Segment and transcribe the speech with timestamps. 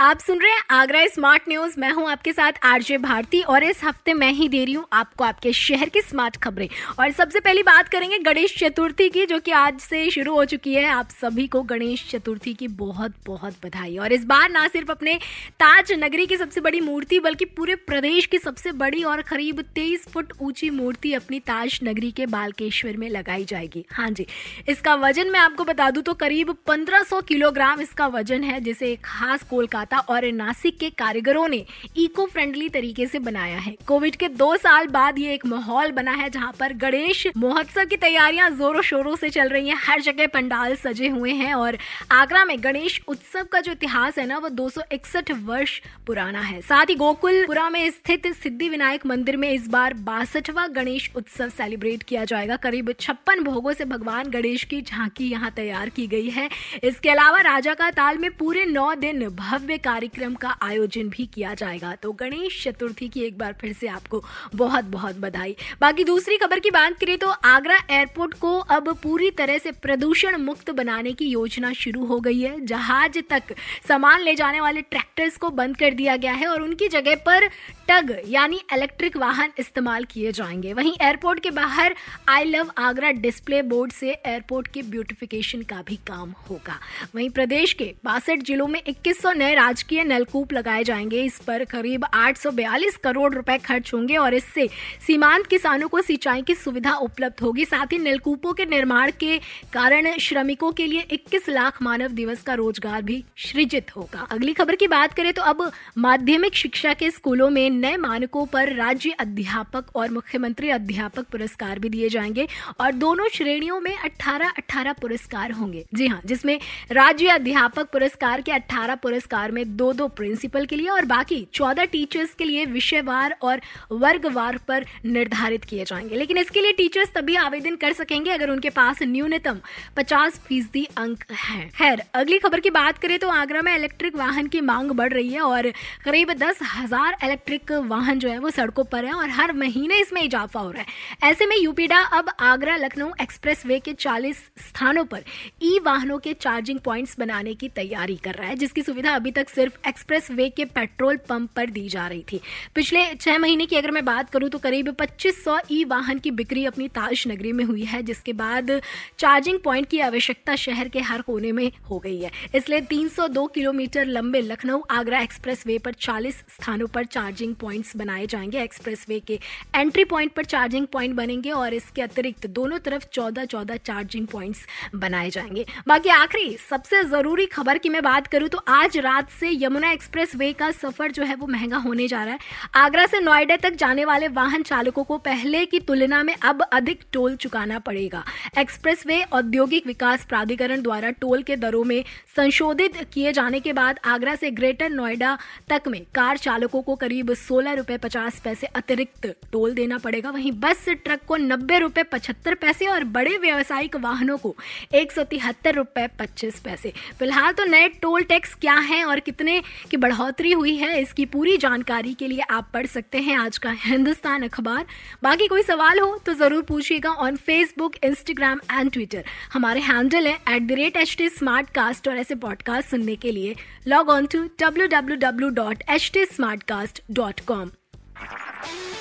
[0.00, 3.82] आप सुन रहे हैं आगरा स्मार्ट न्यूज़। मैं हूँ आपके साथ आरजे भारती और इस
[3.84, 6.68] हफ़्ते मैं ही दे रही हूँ आपको आपके शहर की स्मार्ट खबरें।
[7.00, 10.74] और सबसे पहली बात करेंगे गणेश चतुर्थी की, जो कि आज से शुरू हो चुकी
[10.74, 14.90] है। आप सभी को गणेश चतुर्थी की बहुत बहुत बधाई। और इस बार ना सिर्फ़
[14.90, 15.18] अपने
[15.54, 20.08] ताज नगरी की सबसे बड़ी मूर्ति, बल्कि पूरे प्रदेश की सबसे बड़ी और करीब तेईस
[20.08, 24.26] फुट ऊँची मूर्ति अपनी ताज नगरी के बालकेश्वर में लगाई जाएगी। हाँ जी,
[24.68, 29.42] इसका वज़न मैं आपको बता दूँ तो करीब पंद्रह किलोग्राम इसका वज़न है, जिसे खास
[29.42, 31.64] कोलकाता कोलकाता और नासिक के कारीगरों ने
[31.96, 36.12] इको फ्रेंडली तरीके से बनाया है। कोविड के दो साल बाद ये एक माहौल बना
[36.12, 40.26] है जहाँ पर गणेश महोत्सव की तैयारियाँ जोरों शोरों से चल रही हैं। हर जगह
[40.26, 41.78] पंडाल सजे हुए हैं और
[42.12, 46.40] आगरा में गणेश उत्सव का जो इतिहास है ना, वो दो सौ इकसठ वर्ष पुराना
[46.40, 51.48] है। साथ ही गोकुलपुरा में स्थित सिद्धि विनायक मंदिर में इस बार बासठवा गणेश उत्सव
[51.50, 56.28] सेलिब्रेट किया जाएगा। करीब छप्पन भोगों से भगवान गणेश की झांकी यहाँ तैयार की गई
[56.30, 56.48] है।
[56.84, 61.54] इसके अलावा राजा का ताल में पूरे नौ दिन भव्य कार्यक्रम का आयोजन भी किया
[61.54, 64.22] जाएगा। तो गणेश चतुर्थी की एक बार फिर से आपको
[64.54, 69.30] बहुत बहुत बधाई। बाकी दूसरी खबर की बात करें तो आगरा एयरपोर्ट को अब पूरी
[69.30, 73.54] तरह से प्रदूषण मुक्त बनाने की योजना शुरू हो गई है। जहाज़ तक
[73.88, 77.48] सामान ले जाने वाले ट्रैक्टर्स को बंद कर दिया गया है और उनकी जगह पर
[77.88, 81.94] टग यानी इलेक्ट्रिक वाहन इस्तेमाल किए जाएँगे। वहीं एयरपोर्ट के बाहर
[82.28, 86.78] I love Agra display board से एयरपोर्ट के ब्यूटिफिकेशन का भी काम होगा।
[87.14, 92.04] वहीं प्रदेश के बासठ जिलों में 2100 नए राजकीय नलकूप लगाए जाएँगे। इस पर करीब
[92.04, 94.66] 842 करोड़ रुपए खर्च होंगे और इससे
[95.06, 99.38] सीमांत किसानों को सिंचाई की सुविधा उपलब्ध होगी। साथ ही नलकूपों के निर्माण के
[99.72, 104.76] कारण श्रमिकों के लिए 21 लाख मानव दिवस का रोज़गार भी सृजित होगा। अगली खबर
[104.76, 105.62] की बात करें तो अब
[105.98, 111.88] माध्यमिक शिक्षा के स्कूलों में नए मानकों पर राज्य अध्यापक और मुख्यमंत्री अध्यापक पुरस्कार भी
[111.88, 112.48] दिए जाएँगे
[112.80, 116.58] और दोनों श्रेणियों में 18 18 पुरस्कार होंगे। जी हाँ जिसमें
[116.92, 121.90] राज्य अध्यापक पुरस्कार के 18 पुरस्कार में दो दो प्रिंसिपल के लिए और बाकी 14
[121.92, 123.60] टीचर्स के लिए विषयवार और
[123.92, 128.70] वर्गवार पर निर्धारित किए जाएँगे। लेकिन इसके लिए टीचर्स तभी आवेदन कर सकेंगे अगर उनके
[128.70, 129.60] पास न्यूनतम
[129.96, 134.46] पचास फ़ीसदी अंक है। खैर, अगली खबर की बात करें तो आगरा में इलेक्ट्रिक वाहन
[134.46, 135.70] की मांग बढ़ रही है और
[136.04, 140.22] करीब दस हज़ार इलेक्ट्रिक वाहन जो है वो सड़कों पर है और हर महीने इसमें
[140.22, 145.04] इजाफा हो रहा है। ऐसे में यूपीडा अब आगरा लखनऊ एक्सप्रेस वे के 40 स्थानों
[145.04, 145.24] पर
[145.62, 149.39] ई वाहनों के चार्जिंग पॉइंट्स बनाने की तैयारी कर रहा है, जिसकी सुविधा अभी तक
[149.48, 152.40] सिर्फ़ एक्सप्रेस वे के पेट्रोल पंप पर दी जा रही थी।
[152.74, 156.64] पिछले छह महीने की अगर मैं बात करूँ तो करीब पच्चीस ई वाहन की बिक्री
[156.64, 158.80] अपनी ताज नगरी में हुई है, जिसके बाद
[159.18, 164.06] चार्जिंग पॉइंट की आवश्यकता शहर के हर कोने में हो गई है। इसलिए 302 किलोमीटर
[164.06, 169.38] लंबे लखनऊ आगरा एक्सप्रेस वे पर 40 स्थानों पर चार्जिंग पॉइंट्स बनाए जाएँगे। एक्सप्रेसवे के
[169.74, 174.66] एंट्री पॉइंट पर चार्जिंग पॉइंट बनेंगे और इसके अतिरिक्त दोनों तरफ़ चौदह चौदह चार्जिंग पॉइंट्स
[174.94, 179.50] बनाए जाएँगे। बाकी आखिरी सबसे ज़रूरी खबर की मैं बात करूँ तो आज रात से
[179.54, 182.38] यमुना एक्सप्रेस वे का सफ़र जो है वो महँगा होने जा रहा है।
[182.74, 187.04] आगरा से नोएडा तक जाने वाले वाहन चालकों को पहले की तुलना में अब अधिक
[187.12, 188.24] टोल चुकाना पड़ेगा।
[188.58, 192.04] एक्सप्रेस वे औद्योगिक विकास प्राधिकरण द्वारा टोल के दरों में
[192.36, 195.36] संशोधित किए जाने के बाद आगरा से ग्रेटर नोएडा
[195.68, 200.52] तक में कार चालकों को करीब सोलह रुपए पचास पैसे अतिरिक्त टोल देना पड़ेगा। वहीं
[200.52, 204.54] बस, ट्रक को नब्बे रुपए पचहत्तर पैसे और बड़े व्यावसायिक वाहनों को
[204.94, 209.60] एक सौ तिहत्तर रुपए पच्चीस पैसे। फ़िलहाल तो नए टोल टैक्स क्या है और कितने
[209.90, 213.70] की बढ़ोतरी हुई है इसकी पूरी जानकारी के लिए आप पढ़ सकते हैं आज का
[213.84, 214.84] हिंदुस्तान अखबार।
[215.22, 220.34] बाकी कोई सवाल हो तो ज़रूर पूछिएगा on Facebook Instagram and Twitter हमारे हैंडल है
[220.48, 223.54] at the rate H T smart cast और ऐसे पॉडकास्ट सुनने के लिए
[223.88, 227.70] log on to W W W dot H T smart cast dot com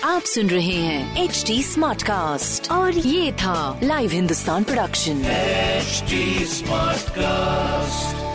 [0.06, 5.22] आप सुन रहे हैं एच डी स्मार्ट कास्ट और ये था live Hindustan production
[6.54, 8.29] smart cast